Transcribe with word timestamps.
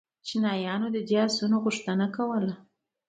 چینایانو 0.27 0.87
د 0.95 0.97
دې 1.07 1.15
آسونو 1.25 1.55
غوښتنه 1.63 2.05
کوله 2.15 2.53